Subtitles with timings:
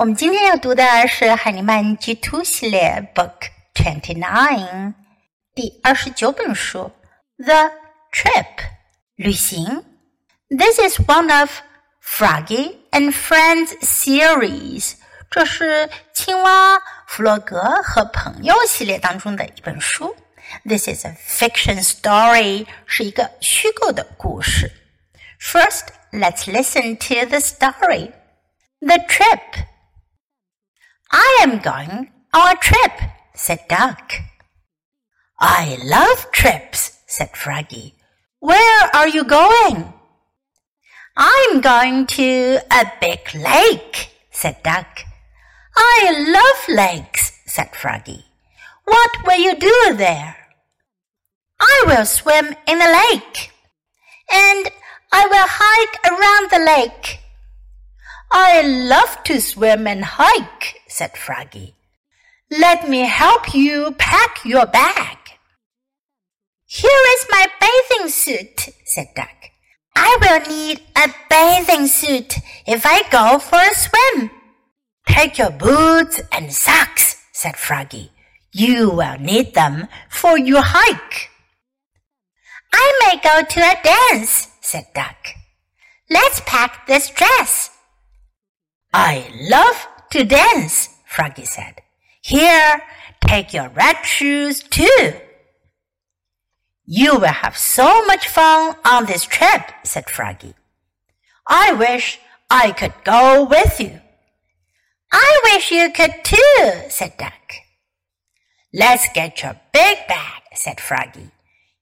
[0.00, 4.94] 我们今天要读的是海尼曼 G Two 系列 Book Twenty Nine
[5.54, 6.90] 第二十九本书
[7.36, 7.70] The
[8.10, 8.46] Trip
[9.16, 9.84] 旅行。
[10.48, 11.50] This is one of
[12.02, 14.94] Froggy and Friends series。
[15.30, 20.16] 这是青蛙弗洛格和朋友系列当中的一本书。
[20.64, 24.72] This is a fiction story，是一个虚构的故事。
[25.38, 28.12] First, let's listen to the story.
[28.80, 29.66] The trip.
[31.17, 32.91] I am going on a trip,
[33.33, 34.11] said Duck.
[35.39, 37.95] I love trips, said Froggy.
[38.41, 39.93] Where are you going?
[41.15, 45.05] I'm going to a big lake, said Duck.
[45.77, 45.97] I
[46.35, 48.25] love lakes, said Froggy.
[48.83, 50.35] What will you do there?
[51.61, 53.51] I will swim in the lake.
[54.33, 54.69] And
[55.13, 57.19] I will hike around the lake.
[58.33, 61.75] I love to swim and hike, said Froggy.
[62.49, 65.17] Let me help you pack your bag.
[66.65, 69.37] Here is my bathing suit, said Duck.
[69.93, 74.31] I will need a bathing suit if I go for a swim.
[75.05, 78.11] Take your boots and socks, said Froggy.
[78.53, 81.29] You will need them for your hike.
[82.71, 85.17] I may go to a dance, said Duck.
[86.09, 87.69] Let's pack this dress.
[88.93, 91.81] I love to dance, Froggy said.
[92.21, 92.81] Here,
[93.27, 95.13] take your red shoes too.
[96.85, 100.53] You will have so much fun on this trip, said Froggy.
[101.45, 103.99] I wish I could go with you.
[105.11, 107.33] I wish you could too, said Duck.
[108.73, 111.31] Let's get your big bag, said Froggy.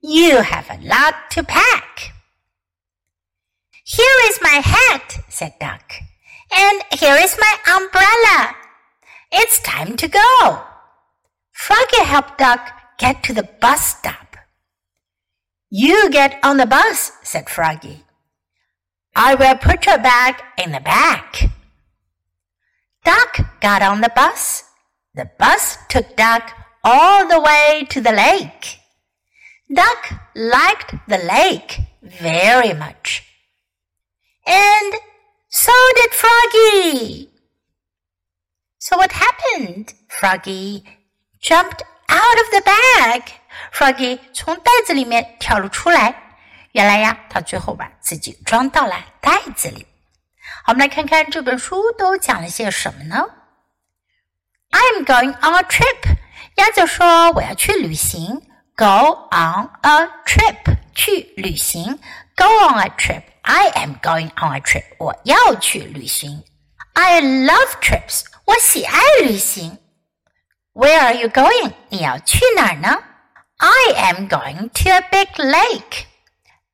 [0.01, 2.13] You have a lot to pack.
[3.83, 5.93] Here is my hat, said Duck.
[6.55, 8.55] And here is my umbrella.
[9.31, 10.63] It's time to go.
[11.51, 14.37] Froggy helped Duck get to the bus stop.
[15.69, 18.03] You get on the bus, said Froggy.
[19.15, 21.49] I will put your bag in the back.
[23.03, 24.63] Duck got on the bus.
[25.15, 26.51] The bus took Duck
[26.83, 28.79] all the way to the lake.
[29.73, 33.23] Duck liked the lake very much.
[34.45, 34.93] And
[35.52, 37.28] so did Froggy.
[38.78, 39.92] So what happened?
[40.08, 40.84] Froggy
[41.40, 43.22] jumped out of the bag.
[43.72, 46.14] Froggy 从袋子里面跳了出来。
[46.72, 49.86] 原来呀，他最后把自己装到了袋子里。
[50.64, 53.24] 好，我们来看看这本书都讲了些什么呢？
[54.70, 56.16] I'm going on a trip。
[56.56, 58.42] 鸭子说：“我要去旅行。”
[58.76, 61.98] Go on a trip，去旅行。
[62.36, 63.24] Go on a trip。
[63.42, 64.84] I am going on a trip.
[64.98, 66.42] 我要去旅行。
[66.94, 68.24] I love trips.
[68.44, 69.78] 我喜爱旅行。
[70.74, 71.72] Where are you going?
[71.88, 73.02] 你要去哪儿呢？
[73.56, 76.04] I am going to a big lake.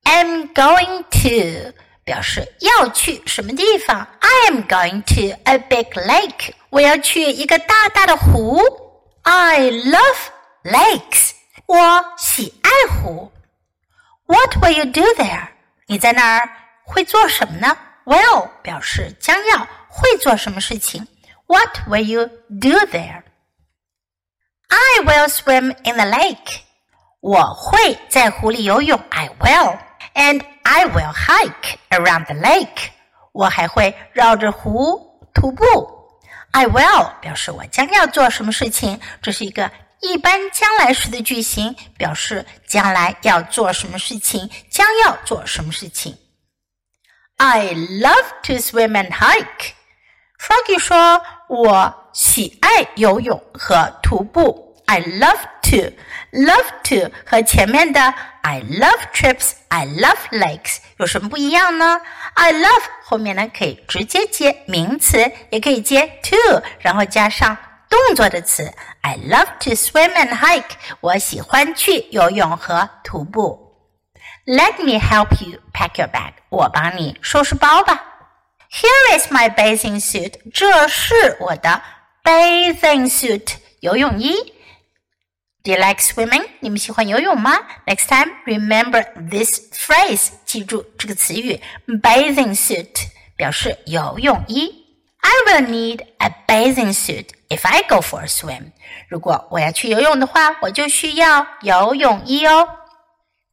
[0.05, 1.73] am going to
[2.05, 4.07] 表示要去什么地方。
[4.21, 6.53] I am going to a big lake.
[6.71, 8.61] 我要去一个大大的湖。
[9.23, 10.17] I love
[10.65, 11.33] lakes.
[11.67, 13.33] 我喜爱湖。
[14.27, 15.49] What will you do there?
[15.89, 16.49] 你在那儿
[16.85, 17.77] 会做什么呢？
[18.05, 21.07] Will 表示将要会做什么事情。
[21.47, 23.23] What will you do there?
[24.69, 26.61] I will swim in the lake.
[27.21, 29.01] 我会在湖里游泳。
[29.11, 29.79] I will.
[30.15, 32.91] And I will hike around the lake.
[33.33, 35.65] 我还会绕着湖徒步。
[36.53, 39.71] I will 表示我将要做什么事情，这是一个
[40.02, 46.18] 一般将来时的句型，表示将来要做什么事情，将要做什么事情。
[47.36, 49.74] I love to swim and hike.
[50.40, 55.94] Froggy 说：“我喜爱游泳和徒步。” I love to,
[56.32, 58.02] love to 和前面的
[58.42, 62.02] I love trips, I love lakes 有什么不一样呢
[62.34, 67.58] ？I love 后面呢可以直接接名词，也可以接 to，然后加上。
[67.90, 68.72] 动作的词
[69.03, 70.77] ，I love to swim and hike。
[71.01, 73.61] 我喜欢去游泳和徒步。
[74.47, 76.35] Let me help you pack your bag。
[76.51, 78.05] 我帮你收拾包吧。
[78.71, 80.35] Here is my bathing suit。
[80.53, 81.83] 这是我的
[82.23, 84.35] bathing suit 游泳衣。
[85.63, 86.47] Do you like swimming？
[86.61, 87.59] 你们喜欢游泳吗？
[87.87, 90.33] Next time remember this phrase。
[90.45, 94.85] 记住这个词语 bathing suit 表示游泳衣。
[95.21, 98.72] I will need a bathing suit If I go for a swim.
[99.10, 102.68] 如果我要去游泳的话，我就需要游泳衣哦。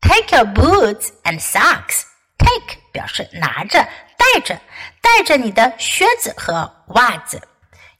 [0.00, 2.02] Take your boots and socks.
[2.38, 4.60] Take 表示拿着、带着，
[5.00, 7.40] 带着你的靴子和袜子。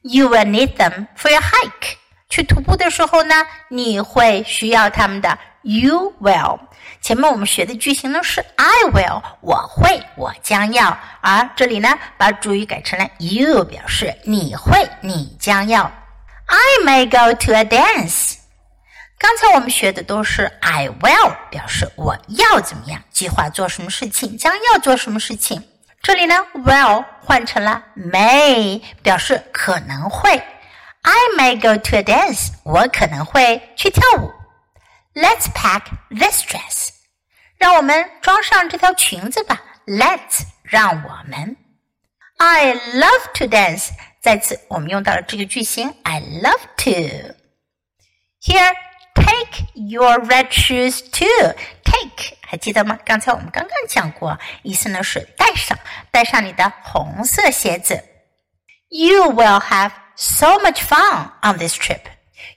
[0.03, 1.97] You will need them for your hike.
[2.29, 3.35] 去徒步的时候呢，
[3.69, 5.37] 你会需要它们的。
[5.67, 6.59] You will。
[7.01, 10.97] 前面我们学的句型呢是 I will，我会，我将要。
[11.19, 15.91] 而这里呢，把主语改成了 you，表示你会，你将要。
[16.45, 18.35] I may go to a dance。
[19.19, 25.61] 刚才我们学的都是 I will，表示我要怎么样，计划做什么事情，将要做什么事情。
[26.01, 30.41] 这里呢，will 换成了 may，表示可能会。
[31.01, 34.31] I may go to a dance，我可能会去跳舞。
[35.16, 36.88] Let's pack this dress，
[37.58, 39.60] 让我们装上这条裙子吧。
[39.86, 41.56] Let's，让我们。
[42.38, 43.90] I love to dance，
[44.20, 48.74] 在此我们用到了这个句型 I love to。Here,
[49.14, 51.54] take your red shoes too.
[51.84, 52.98] Take 还记得吗？
[53.04, 55.78] 刚才我们刚刚讲过，意思呢是带上，
[56.10, 58.02] 带上你的红色鞋子。
[58.88, 62.00] You will have so much fun on this trip.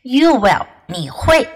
[0.01, 1.47] You will，你会。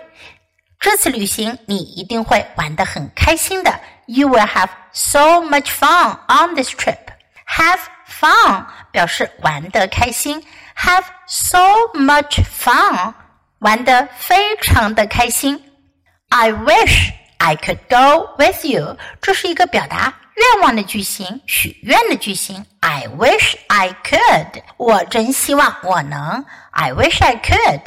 [0.84, 3.80] 这次旅行你一定会玩得很开心的。
[4.04, 6.98] You will have so much fun on this trip.
[7.46, 10.44] Have fun 表示玩得开心
[10.76, 11.58] ，have so
[11.94, 13.14] much fun
[13.60, 15.58] 玩得非常的开心。
[16.28, 22.66] I wish I could go with you，这是一个表达愿望的句型，许愿的句型。
[22.80, 26.44] I wish I could，我真希望我能。
[26.72, 27.80] I wish I could。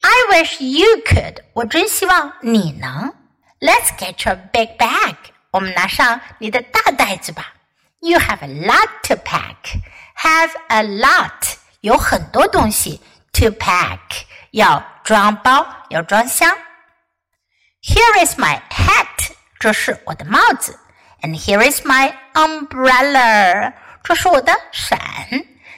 [0.00, 3.14] I wish you could，我真希望你能。
[3.60, 5.16] Let's get your big bag，
[5.50, 7.54] 我们拿上你的大袋子吧。
[8.00, 9.80] You have a lot to pack.
[10.16, 13.00] Have a lot，有很多东西
[13.32, 13.98] to pack，
[14.50, 16.54] 要装包，要装箱。
[17.82, 20.78] Here is my hat，这是我的帽子。
[21.22, 23.72] And here is my umbrella，
[24.02, 24.98] 这是我的伞。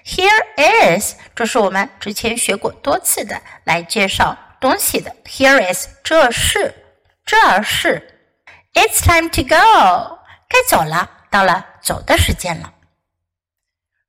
[0.05, 5.15] Here is，这是我们之前学过多次的，来介绍东西的。
[5.25, 6.73] Here is，这是，
[7.25, 8.07] 这是。
[8.73, 12.73] It's time to go，该走了，到了走的时间了。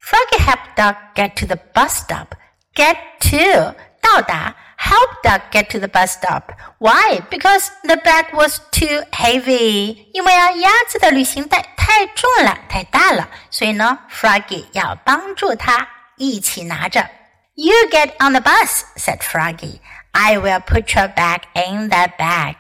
[0.01, 2.29] Froggy help dog get to the bus stop.
[2.75, 6.52] Get to 到达 help Duck get to the bus stop.
[6.80, 7.22] Why?
[7.30, 10.08] Because the bag was too heavy.
[10.14, 15.88] 因为啊，鸭子的旅行袋太重了，太大了，所以呢，Froggy 要帮助他
[16.18, 17.10] 一起拿着。
[17.56, 19.80] You get on the bus, said Froggy.
[20.12, 22.56] I will put your bag in that bag.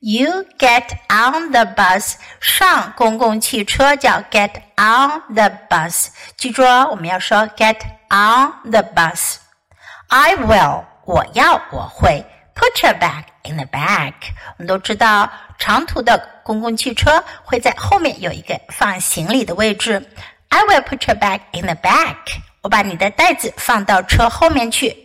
[0.00, 6.08] You get on the bus，上公共汽车叫 get on the bus。
[6.36, 7.78] 记住哦，我们要说 get
[8.10, 12.23] on the bus。I will， 我要我会。
[12.53, 14.13] Put your bag in the back。
[14.49, 15.27] 我们都知道，
[15.57, 20.07] 长途的公共汽车会在后面有一个放行李的位置。
[20.49, 22.15] I will put your bag in the back。
[22.61, 24.95] 我把你的袋子放到车后面去。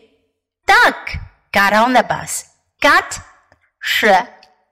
[0.67, 0.95] Duck
[1.51, 2.43] got on the bus。
[2.81, 3.17] Got
[3.81, 4.09] 是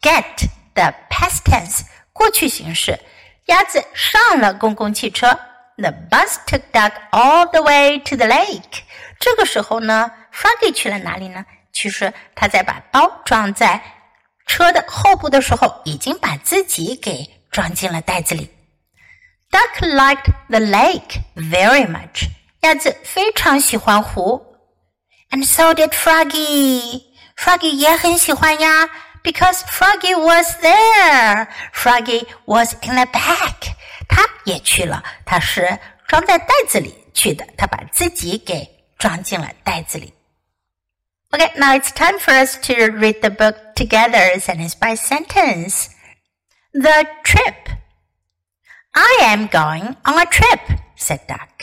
[0.03, 3.01] get 的 past tense 过去形式。
[3.47, 5.29] 鸭子上了公共汽车。
[5.79, 8.83] The bus took duck all the way to the lake。
[9.19, 10.11] 这个时候呢？
[10.34, 11.46] ，Froggy 去了哪里呢？
[11.72, 13.82] 其实他在把包装在
[14.48, 18.50] 车的后部的时候，已经把自己给装进了袋子里。
[19.52, 22.28] Duck liked the lake very much。
[22.62, 24.44] 鸭子非常喜欢湖。
[25.30, 28.90] And so did Froggy。Froggy 也很喜欢呀。
[29.28, 31.48] because Froggy was there.
[31.74, 33.74] Froggy was in the bag.
[34.08, 35.78] 他也去了，他是
[36.08, 40.14] 装在袋子里去的，他把自己给装进了袋子里。
[41.35, 45.95] Okay, now it's time for us to read the book together, sentence by sentence.
[46.75, 47.71] The trip.
[48.95, 50.61] I am going on a trip,
[50.95, 51.63] said Duck.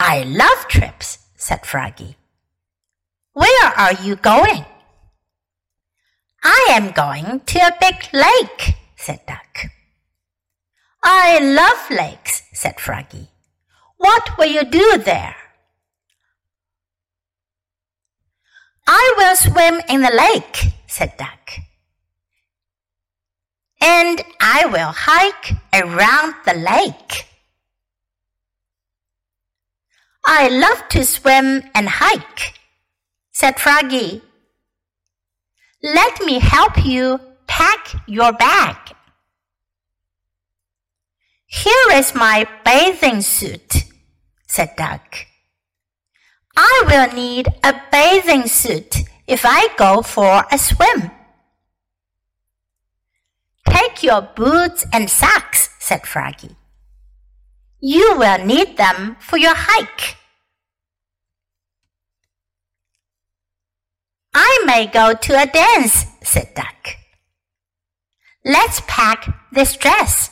[0.00, 2.16] I love trips, said Froggy.
[3.34, 4.64] Where are you going?
[6.42, 9.66] I am going to a big lake, said Duck.
[11.04, 13.28] I love lakes, said Froggy.
[13.98, 15.36] What will you do there?
[18.90, 21.58] I will swim in the lake, said Duck.
[23.82, 27.26] And I will hike around the lake.
[30.24, 32.54] I love to swim and hike,
[33.30, 34.22] said Froggy.
[35.82, 38.76] Let me help you pack your bag.
[41.46, 43.84] Here is my bathing suit,
[44.46, 45.26] said Duck.
[46.60, 48.96] I will need a bathing suit
[49.28, 51.12] if I go for a swim.
[53.68, 56.56] Take your boots and socks, said Froggy.
[57.78, 60.16] You will need them for your hike.
[64.34, 66.96] I may go to a dance, said Duck.
[68.44, 70.30] Let's pack this dress.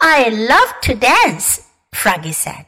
[0.00, 1.60] I love to dance,
[1.94, 2.65] Froggy said.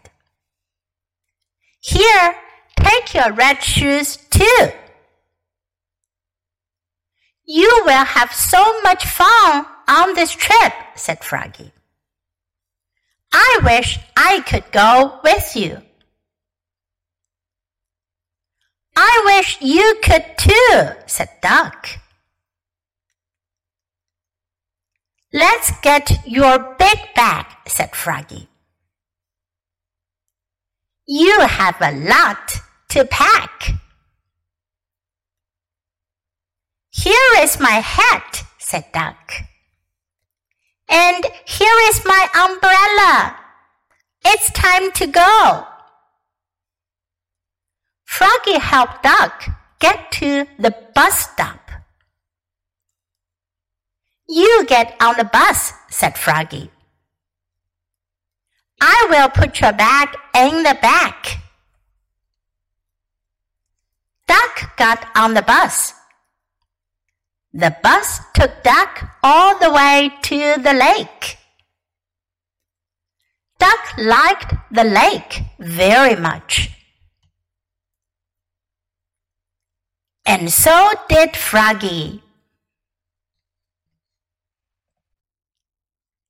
[1.80, 2.34] Here,
[2.76, 4.72] take your red shoes too.
[7.44, 11.72] You will have so much fun on this trip, said Froggy.
[13.32, 15.82] I wish I could go with you.
[18.96, 21.88] I wish you could too, said Duck.
[25.32, 28.48] Let's get your big bag, said Froggy.
[31.10, 32.60] You have a lot
[32.90, 33.70] to pack.
[36.90, 39.32] Here is my hat, said Duck.
[40.86, 43.36] And here is my umbrella.
[44.22, 45.66] It's time to go.
[48.04, 49.48] Froggy helped Duck
[49.78, 51.70] get to the bus stop.
[54.28, 56.70] You get on the bus, said Froggy.
[58.90, 61.40] I will put your bag in the back.
[64.26, 65.92] Duck got on the bus.
[67.52, 68.92] The bus took Duck
[69.22, 71.36] all the way to the lake.
[73.58, 76.70] Duck liked the lake very much.
[80.24, 82.22] And so did Froggy.